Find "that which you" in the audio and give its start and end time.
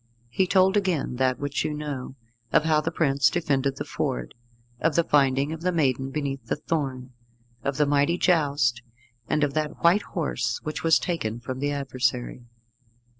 1.17-1.75